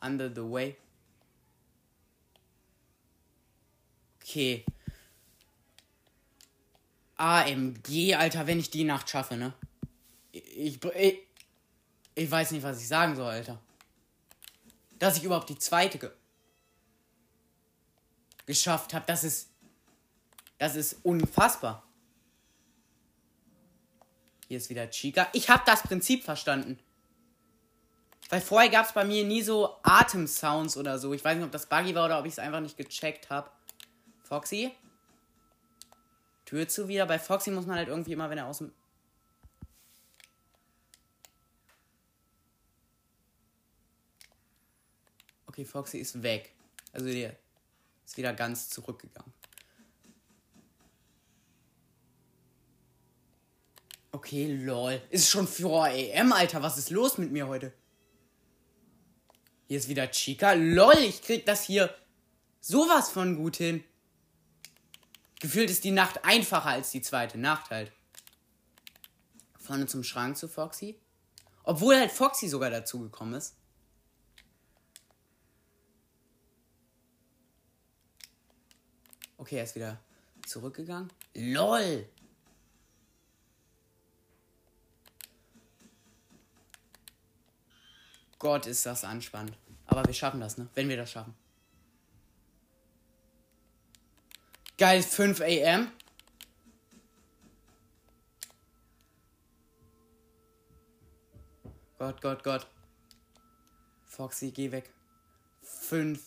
under 0.00 0.30
the 0.34 0.50
way. 0.50 0.78
Okay. 4.22 4.64
AMG, 7.18 8.14
Alter, 8.14 8.46
wenn 8.46 8.60
ich 8.60 8.70
die 8.70 8.84
Nacht 8.84 9.10
schaffe, 9.10 9.36
ne? 9.36 9.52
Ich, 10.32 10.82
ich, 10.82 11.18
ich 12.14 12.30
weiß 12.30 12.52
nicht, 12.52 12.62
was 12.62 12.80
ich 12.80 12.88
sagen 12.88 13.14
soll, 13.14 13.30
Alter. 13.30 13.60
Dass 14.92 15.18
ich 15.18 15.24
überhaupt 15.24 15.50
die 15.50 15.58
zweite 15.58 15.98
ge 15.98 16.10
geschafft 18.46 18.94
habe, 18.94 19.04
das 19.06 19.22
ist. 19.22 19.50
Das 20.56 20.76
ist 20.76 20.96
unfassbar. 21.02 21.86
Hier 24.48 24.56
ist 24.56 24.70
wieder 24.70 24.88
Chica. 24.88 25.28
Ich 25.34 25.50
habe 25.50 25.62
das 25.66 25.82
Prinzip 25.82 26.24
verstanden. 26.24 26.78
Weil 28.30 28.40
vorher 28.40 28.70
gab 28.70 28.86
es 28.86 28.92
bei 28.92 29.04
mir 29.04 29.24
nie 29.24 29.42
so 29.42 29.76
Atemsounds 29.82 30.76
oder 30.76 31.00
so. 31.00 31.12
Ich 31.12 31.24
weiß 31.24 31.36
nicht, 31.36 31.44
ob 31.44 31.50
das 31.50 31.66
buggy 31.66 31.96
war 31.96 32.06
oder 32.06 32.20
ob 32.20 32.26
ich 32.26 32.32
es 32.32 32.38
einfach 32.38 32.60
nicht 32.60 32.76
gecheckt 32.76 33.28
habe. 33.28 33.50
Foxy. 34.22 34.70
Tür 36.44 36.68
zu 36.68 36.86
wieder. 36.86 37.06
Bei 37.06 37.18
Foxy 37.18 37.50
muss 37.50 37.66
man 37.66 37.76
halt 37.76 37.88
irgendwie 37.88 38.12
immer, 38.12 38.30
wenn 38.30 38.38
er 38.38 38.46
aus 38.46 38.58
dem. 38.58 38.72
Okay, 45.46 45.64
Foxy 45.64 45.98
ist 45.98 46.22
weg. 46.22 46.54
Also 46.92 47.06
der 47.06 47.36
ist 48.06 48.16
wieder 48.16 48.32
ganz 48.32 48.70
zurückgegangen. 48.70 49.32
Okay, 54.12 54.52
lol. 54.54 55.02
Ist 55.10 55.30
schon 55.30 55.48
4 55.48 56.20
am, 56.20 56.32
Alter. 56.32 56.62
Was 56.62 56.78
ist 56.78 56.90
los 56.90 57.18
mit 57.18 57.32
mir 57.32 57.48
heute? 57.48 57.72
Hier 59.70 59.78
ist 59.78 59.88
wieder 59.88 60.10
Chica. 60.10 60.54
Lol, 60.54 60.98
ich 60.98 61.22
krieg 61.22 61.46
das 61.46 61.62
hier 61.62 61.94
sowas 62.60 63.08
von 63.08 63.36
gut 63.36 63.54
hin. 63.54 63.84
Gefühlt 65.38 65.70
ist 65.70 65.84
die 65.84 65.92
Nacht 65.92 66.24
einfacher 66.24 66.70
als 66.70 66.90
die 66.90 67.02
zweite 67.02 67.38
Nacht 67.38 67.70
halt. 67.70 67.92
Vorne 69.56 69.86
zum 69.86 70.02
Schrank 70.02 70.36
zu 70.36 70.48
Foxy. 70.48 70.98
Obwohl 71.62 71.96
halt 71.96 72.10
Foxy 72.10 72.48
sogar 72.48 72.70
dazugekommen 72.70 73.34
ist. 73.34 73.54
Okay, 79.36 79.58
er 79.58 79.62
ist 79.62 79.76
wieder 79.76 80.00
zurückgegangen. 80.48 81.12
LOL! 81.34 82.08
Gott, 88.40 88.66
ist 88.66 88.86
das 88.86 89.04
anspannend. 89.04 89.56
Aber 89.86 90.04
wir 90.04 90.14
schaffen 90.14 90.40
das, 90.40 90.58
ne? 90.58 90.66
Wenn 90.74 90.88
wir 90.88 90.96
das 90.96 91.12
schaffen. 91.12 91.34
Geil, 94.78 95.02
5 95.02 95.42
am. 95.42 95.92
Gott, 101.98 102.22
Gott, 102.22 102.42
Gott. 102.42 102.66
Foxy, 104.06 104.50
geh 104.52 104.72
weg. 104.72 104.88
5 105.62 106.18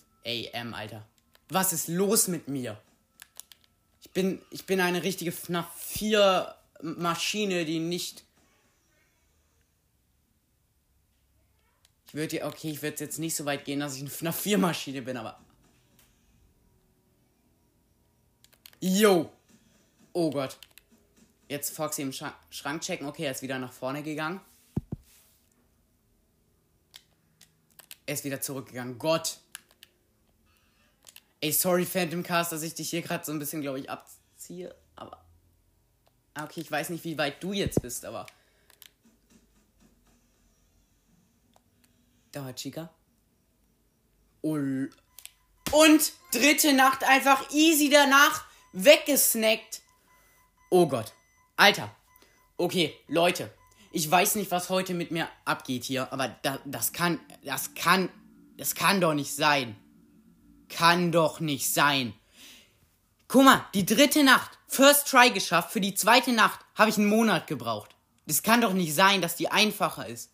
am, 0.53 0.75
Alter. 0.75 1.03
Was 1.49 1.73
ist 1.73 1.87
los 1.87 2.27
mit 2.27 2.47
mir? 2.47 2.79
Ich 4.01 4.11
bin, 4.11 4.39
ich 4.51 4.67
bin 4.67 4.79
eine 4.81 5.01
richtige 5.01 5.31
FNAF 5.31 5.73
4 5.81 6.55
Maschine, 6.83 7.65
die 7.65 7.79
nicht 7.79 8.23
Würde 12.13 12.45
okay, 12.45 12.69
ich 12.69 12.81
würde 12.83 13.03
jetzt 13.03 13.17
nicht 13.17 13.35
so 13.35 13.43
weit 13.45 13.65
gehen, 13.65 13.79
dass 13.79 13.95
ich 13.95 14.01
eine 14.01 14.09
FNAF 14.09 14.39
4 14.39 14.59
Maschine 14.59 15.01
bin, 15.01 15.17
aber. 15.17 15.39
Yo! 18.79 19.33
Oh 20.13 20.29
Gott. 20.29 20.59
Jetzt 21.49 21.75
Foxy 21.75 22.03
im 22.03 22.13
Schrank, 22.13 22.35
Schrank 22.51 22.81
checken. 22.83 23.07
Okay, 23.07 23.25
er 23.25 23.31
ist 23.31 23.41
wieder 23.41 23.57
nach 23.57 23.73
vorne 23.73 24.03
gegangen. 24.03 24.41
Er 28.05 28.13
ist 28.13 28.23
wieder 28.23 28.41
zurückgegangen. 28.41 28.99
Gott! 28.99 29.39
Ey, 31.41 31.51
sorry, 31.51 31.85
Phantom 31.85 32.21
Cast, 32.21 32.51
dass 32.51 32.61
ich 32.61 32.75
dich 32.75 32.91
hier 32.91 33.01
gerade 33.01 33.25
so 33.25 33.31
ein 33.31 33.39
bisschen, 33.39 33.61
glaube 33.61 33.79
ich, 33.79 33.89
abziehe. 33.89 34.75
Aber. 34.95 35.25
Ah, 36.35 36.43
okay, 36.43 36.61
ich 36.61 36.71
weiß 36.71 36.89
nicht, 36.89 37.03
wie 37.05 37.17
weit 37.17 37.41
du 37.43 37.53
jetzt 37.53 37.81
bist, 37.81 38.05
aber. 38.05 38.27
Da 42.33 42.43
war 42.43 42.53
Chica. 42.55 42.89
Und 44.41 44.89
dritte 46.31 46.73
Nacht 46.73 47.03
einfach 47.03 47.49
easy 47.51 47.89
danach 47.89 48.43
weggesnackt. 48.73 49.81
Oh 50.69 50.87
Gott. 50.87 51.13
Alter. 51.55 51.95
Okay, 52.57 52.93
Leute. 53.07 53.53
Ich 53.91 54.09
weiß 54.09 54.35
nicht, 54.35 54.49
was 54.49 54.69
heute 54.69 54.95
mit 54.95 55.11
mir 55.11 55.29
abgeht 55.45 55.83
hier, 55.83 56.11
aber 56.11 56.27
da, 56.41 56.59
das 56.65 56.91
kann, 56.91 57.19
das 57.43 57.75
kann, 57.75 58.09
das 58.57 58.73
kann 58.73 58.99
doch 58.99 59.13
nicht 59.13 59.35
sein. 59.35 59.75
Kann 60.69 61.11
doch 61.11 61.39
nicht 61.39 61.71
sein. 61.71 62.13
Guck 63.27 63.45
mal, 63.45 63.63
die 63.75 63.85
dritte 63.85 64.23
Nacht, 64.23 64.57
First 64.67 65.07
Try 65.07 65.29
geschafft, 65.29 65.71
für 65.71 65.81
die 65.81 65.93
zweite 65.93 66.31
Nacht 66.31 66.59
habe 66.73 66.89
ich 66.89 66.97
einen 66.97 67.05
Monat 67.07 67.45
gebraucht. 67.45 67.95
Das 68.25 68.41
kann 68.41 68.61
doch 68.61 68.73
nicht 68.73 68.95
sein, 68.95 69.21
dass 69.21 69.35
die 69.35 69.49
einfacher 69.49 70.07
ist. 70.07 70.32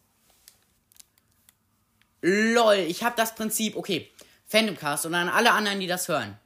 LOL, 2.22 2.76
ich 2.76 3.04
habe 3.04 3.16
das 3.16 3.36
Prinzip, 3.36 3.76
okay, 3.76 4.12
Phantomcast 4.48 5.06
und 5.06 5.16
an 5.16 5.30
alle 5.30 5.52
anderen, 5.52 5.80
die 5.80 5.88
das 5.88 6.08
hören. 6.08 6.38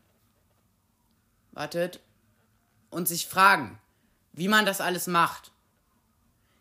Wartet. 1.51 1.99
Und 2.89 3.07
sich 3.07 3.25
fragen, 3.25 3.79
wie 4.33 4.47
man 4.47 4.65
das 4.65 4.81
alles 4.81 5.07
macht. 5.07 5.51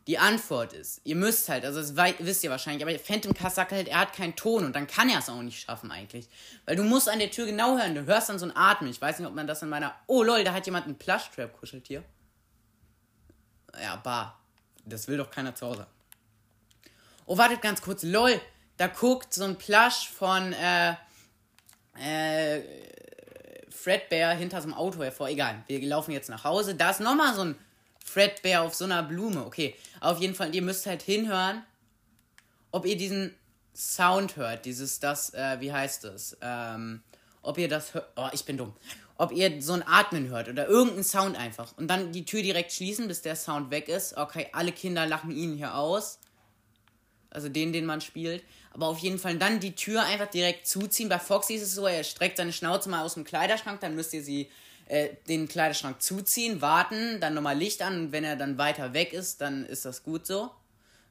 Die 0.06 0.18
Antwort 0.18 0.72
ist, 0.72 1.00
ihr 1.04 1.14
müsst 1.14 1.48
halt, 1.48 1.64
also 1.64 1.80
das 1.80 1.94
wisst 2.18 2.42
ihr 2.42 2.50
wahrscheinlich, 2.50 2.82
aber 2.82 2.98
Phantomcast 2.98 3.54
sagt 3.54 3.70
halt, 3.70 3.86
er 3.86 4.00
hat 4.00 4.12
keinen 4.14 4.34
Ton 4.34 4.64
und 4.64 4.74
dann 4.74 4.88
kann 4.88 5.08
er 5.08 5.20
es 5.20 5.28
auch 5.28 5.42
nicht 5.42 5.60
schaffen 5.60 5.92
eigentlich. 5.92 6.28
Weil 6.64 6.74
du 6.74 6.82
musst 6.82 7.08
an 7.08 7.20
der 7.20 7.30
Tür 7.30 7.46
genau 7.46 7.76
hören, 7.78 7.94
du 7.94 8.04
hörst 8.04 8.28
dann 8.28 8.38
so 8.38 8.46
ein 8.46 8.56
Atmen. 8.56 8.90
Ich 8.90 9.00
weiß 9.00 9.18
nicht, 9.18 9.28
ob 9.28 9.34
man 9.34 9.46
das 9.46 9.62
in 9.62 9.68
meiner... 9.68 9.94
Oh 10.08 10.24
lol, 10.24 10.42
da 10.42 10.52
hat 10.52 10.66
jemand 10.66 10.86
einen 10.86 10.98
Plushtrap 10.98 11.56
kuschelt 11.56 11.86
hier. 11.86 12.02
Ja, 13.80 13.96
bar. 13.96 14.40
Das 14.84 15.06
will 15.06 15.18
doch 15.18 15.30
keiner 15.30 15.54
zu 15.54 15.66
Hause. 15.66 15.86
Oh, 17.24 17.38
wartet 17.38 17.62
ganz 17.62 17.80
kurz. 17.80 18.02
Lol, 18.02 18.40
da 18.76 18.86
guckt 18.88 19.34
so 19.34 19.44
ein 19.44 19.56
Plush 19.56 20.08
von 20.08 20.52
äh, 20.52 20.94
äh, 21.98 22.62
Fredbear 23.70 24.34
hinter 24.34 24.60
so 24.60 24.68
einem 24.68 24.74
Auto 24.74 25.02
hervor. 25.02 25.28
Egal, 25.28 25.62
wir 25.66 25.80
laufen 25.82 26.12
jetzt 26.12 26.30
nach 26.30 26.44
Hause. 26.44 26.74
Da 26.74 26.90
ist 26.90 27.00
nochmal 27.00 27.34
so 27.34 27.42
ein 27.42 27.58
Fredbear 28.04 28.62
auf 28.62 28.74
so 28.74 28.84
einer 28.84 29.02
Blume. 29.02 29.44
Okay, 29.44 29.74
auf 30.00 30.20
jeden 30.20 30.34
Fall, 30.34 30.54
ihr 30.54 30.62
müsst 30.62 30.86
halt 30.86 31.02
hinhören, 31.02 31.62
ob 32.70 32.86
ihr 32.86 32.96
diesen 32.96 33.34
Sound 33.74 34.36
hört. 34.36 34.64
Dieses, 34.64 35.00
das, 35.00 35.34
äh, 35.34 35.60
wie 35.60 35.72
heißt 35.72 36.04
das? 36.04 36.36
Ähm, 36.40 37.02
ob 37.42 37.58
ihr 37.58 37.68
das 37.68 37.94
hört. 37.94 38.08
Oh, 38.16 38.28
ich 38.32 38.44
bin 38.44 38.56
dumm. 38.56 38.74
Ob 39.16 39.32
ihr 39.32 39.60
so 39.62 39.74
ein 39.74 39.86
Atmen 39.86 40.28
hört 40.28 40.48
oder 40.48 40.66
irgendeinen 40.66 41.04
Sound 41.04 41.36
einfach. 41.38 41.76
Und 41.76 41.88
dann 41.88 42.12
die 42.12 42.24
Tür 42.24 42.42
direkt 42.42 42.72
schließen, 42.72 43.08
bis 43.08 43.22
der 43.22 43.36
Sound 43.36 43.70
weg 43.70 43.88
ist. 43.88 44.16
Okay, 44.16 44.48
alle 44.52 44.72
Kinder 44.72 45.06
lachen 45.06 45.30
ihn 45.30 45.56
hier 45.56 45.74
aus. 45.74 46.18
Also 47.32 47.48
den, 47.48 47.72
den 47.72 47.86
man 47.86 48.00
spielt. 48.00 48.42
Aber 48.72 48.86
auf 48.86 48.98
jeden 48.98 49.18
Fall 49.18 49.36
dann 49.36 49.60
die 49.60 49.74
Tür 49.74 50.04
einfach 50.04 50.28
direkt 50.28 50.66
zuziehen. 50.66 51.08
Bei 51.08 51.18
Foxy 51.18 51.54
ist 51.54 51.62
es 51.62 51.74
so, 51.74 51.86
er 51.86 52.04
streckt 52.04 52.36
seine 52.36 52.52
Schnauze 52.52 52.88
mal 52.88 53.02
aus 53.02 53.14
dem 53.14 53.24
Kleiderschrank, 53.24 53.80
dann 53.80 53.94
müsst 53.94 54.12
ihr 54.14 54.22
sie 54.22 54.50
äh, 54.86 55.10
den 55.28 55.48
Kleiderschrank 55.48 56.02
zuziehen, 56.02 56.60
warten, 56.60 57.20
dann 57.20 57.34
nochmal 57.34 57.56
Licht 57.56 57.82
an 57.82 57.98
und 57.98 58.12
wenn 58.12 58.24
er 58.24 58.36
dann 58.36 58.58
weiter 58.58 58.92
weg 58.92 59.12
ist, 59.12 59.40
dann 59.40 59.64
ist 59.64 59.84
das 59.84 60.02
gut 60.02 60.26
so. 60.26 60.50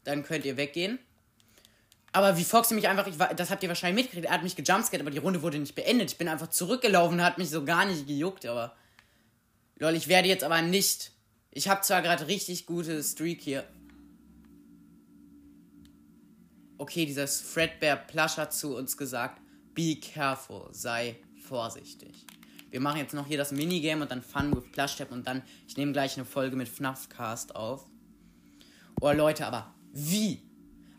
Dann 0.04 0.24
könnt 0.24 0.46
ihr 0.46 0.58
weggehen. 0.58 1.00
Aber 2.14 2.38
wie 2.38 2.44
Foxy 2.44 2.74
mich 2.74 2.88
einfach, 2.88 3.08
ich, 3.08 3.16
das 3.36 3.50
habt 3.50 3.64
ihr 3.64 3.70
wahrscheinlich 3.70 4.04
mitgekriegt, 4.04 4.28
er 4.28 4.34
hat 4.34 4.44
mich 4.44 4.56
gejumpscared, 4.56 5.02
aber 5.02 5.12
die 5.12 5.20
Runde 5.20 5.42
wurde 5.42 5.58
nicht 5.58 5.76
beendet. 5.76 6.12
Ich 6.12 6.18
bin 6.18 6.28
einfach 6.28 6.50
zurückgelaufen, 6.50 7.24
hat 7.24 7.38
mich 7.38 7.50
so 7.50 7.64
gar 7.64 7.86
nicht 7.86 8.08
gejuckt, 8.08 8.46
aber. 8.46 8.76
Lol, 9.78 9.96
ich 9.96 10.08
werde 10.08 10.28
jetzt 10.28 10.44
aber 10.44 10.62
nicht. 10.62 11.12
Ich 11.52 11.68
habe 11.68 11.82
zwar 11.82 12.02
gerade 12.02 12.28
richtig 12.28 12.66
gute 12.66 13.02
Streak 13.02 13.42
hier, 13.42 13.64
okay, 16.82 17.06
dieses 17.06 17.42
Fredbear 17.42 17.96
Plush 17.96 18.38
hat 18.38 18.54
zu 18.54 18.76
uns 18.76 18.98
gesagt, 18.98 19.40
be 19.76 19.98
careful, 19.98 20.68
sei 20.72 21.16
vorsichtig. 21.48 22.26
Wir 22.72 22.80
machen 22.80 22.98
jetzt 22.98 23.14
noch 23.14 23.28
hier 23.28 23.38
das 23.38 23.52
Minigame 23.52 24.02
und 24.02 24.10
dann 24.10 24.24
Fun 24.24 24.56
with 24.56 24.72
Plush 24.72 24.96
Tap 24.96 25.12
und 25.12 25.28
dann, 25.28 25.44
ich 25.68 25.78
nehme 25.78 25.92
gleich 25.92 26.18
eine 26.18 26.26
Folge 26.26 26.56
mit 26.56 26.68
FNAF 26.68 27.08
Cast 27.10 27.56
auf. 27.56 27.86
Oh 29.00 29.12
Leute, 29.12 29.46
aber 29.46 29.72
wie? 29.94 30.42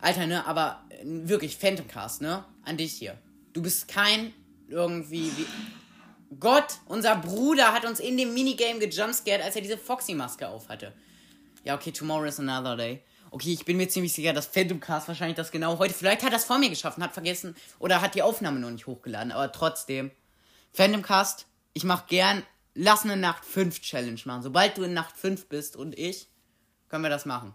Alter, 0.01 0.27
ne, 0.29 0.47
aber 0.47 0.85
äh, 0.91 1.03
wirklich 1.05 1.57
Phantom 1.57 1.89
Cast, 1.89 2.23
ne? 2.23 2.45
An 2.65 2.77
dich 2.77 2.93
hier. 2.93 3.19
Du 3.53 3.61
bist 3.61 3.89
kein 3.89 4.33
irgendwie 4.69 5.33
wie 5.37 5.47
Gott, 6.39 6.79
unser 6.87 7.17
Bruder 7.17 7.75
hat 7.75 7.85
uns 7.85 7.99
in 7.99 8.17
dem 8.17 8.33
Minigame 8.35 8.79
gejumpscared, 8.79 9.43
als 9.43 9.57
er 9.57 9.63
diese 9.63 9.77
Foxy-Maske 9.77 10.49
aufhatte. 10.49 10.93
Ja, 11.65 11.75
okay, 11.75 11.91
tomorrow 11.91 12.25
is 12.25 12.39
another 12.39 12.77
day. 12.77 13.03
Okay, 13.33 13.55
ich 13.55 13.65
bin 13.65 13.79
mir 13.79 13.89
ziemlich 13.89 14.13
sicher, 14.13 14.35
dass 14.35 14.45
Phantom 14.45 14.79
Cast 14.79 15.09
wahrscheinlich 15.09 15.39
das 15.39 15.51
genau 15.51 15.79
heute. 15.79 15.95
Vielleicht 15.95 16.23
hat 16.23 16.35
es 16.35 16.45
vor 16.45 16.59
mir 16.59 16.69
geschafft 16.69 16.99
und 16.99 17.03
hat 17.03 17.15
vergessen 17.15 17.57
oder 17.79 18.03
hat 18.03 18.15
die 18.15 18.21
Aufnahme 18.21 18.61
noch 18.61 18.69
nicht 18.69 18.87
hochgeladen. 18.87 19.33
Aber 19.33 19.51
trotzdem, 19.51 20.11
Phantom 20.71 21.01
Cast, 21.01 21.47
ich 21.73 21.85
mach 21.85 22.09
gern, 22.09 22.43
lass 22.75 23.05
eine 23.05 23.17
Nacht 23.17 23.47
5 23.47 23.81
Challenge 23.81 24.21
machen. 24.27 24.43
Sobald 24.43 24.77
du 24.77 24.83
in 24.83 24.93
Nacht 24.93 25.17
5 25.17 25.47
bist 25.47 25.77
und 25.77 25.99
ich, 25.99 26.29
können 26.91 27.05
wir 27.05 27.09
das 27.09 27.25
machen. 27.25 27.55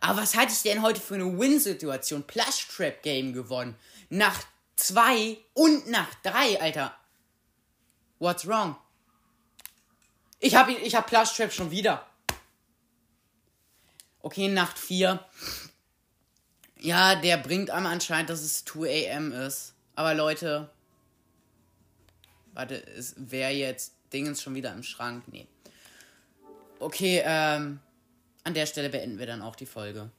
Aber 0.00 0.22
was 0.22 0.34
hatte 0.34 0.52
ich 0.52 0.62
denn 0.62 0.80
heute 0.80 1.02
für 1.02 1.16
eine 1.16 1.38
Win-Situation? 1.38 2.22
Plush 2.26 2.66
Trap 2.74 3.02
Game 3.02 3.34
gewonnen. 3.34 3.76
Nacht 4.08 4.46
2 4.76 5.36
und 5.52 5.90
Nacht 5.90 6.16
3, 6.22 6.62
Alter. 6.62 6.94
What's 8.18 8.46
wrong? 8.46 8.74
Ich 10.38 10.54
hab, 10.56 10.70
ich 10.70 10.94
hab 10.94 11.06
Plush 11.06 11.36
Trap 11.36 11.52
schon 11.52 11.70
wieder. 11.70 12.09
Okay, 14.22 14.48
Nacht 14.48 14.78
4. 14.78 15.24
Ja, 16.78 17.14
der 17.14 17.36
bringt 17.38 17.70
einem 17.70 17.86
anscheinend, 17.86 18.30
dass 18.30 18.42
es 18.42 18.64
2 18.64 19.14
am 19.16 19.32
ist. 19.32 19.74
Aber 19.94 20.14
Leute. 20.14 20.70
Warte, 22.52 22.86
es 22.86 23.14
wäre 23.16 23.52
jetzt 23.52 23.92
Dingens 24.12 24.42
schon 24.42 24.54
wieder 24.54 24.72
im 24.72 24.82
Schrank. 24.82 25.24
Nee. 25.28 25.46
Okay, 26.78 27.22
ähm, 27.24 27.80
an 28.44 28.54
der 28.54 28.66
Stelle 28.66 28.88
beenden 28.88 29.18
wir 29.18 29.26
dann 29.26 29.42
auch 29.42 29.56
die 29.56 29.66
Folge. 29.66 30.10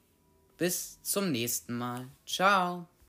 Bis 0.57 1.01
zum 1.01 1.31
nächsten 1.31 1.77
Mal. 1.77 2.07
Ciao. 2.25 2.87